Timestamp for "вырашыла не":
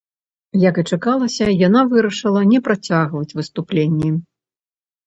1.91-2.59